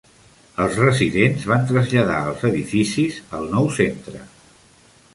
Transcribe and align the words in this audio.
Els 0.63 0.79
residents 0.83 1.45
van 1.51 1.69
traslladar 1.73 2.17
els 2.31 2.49
edificis 2.51 3.23
al 3.41 3.49
nou 3.57 3.73
centre.. 3.81 4.29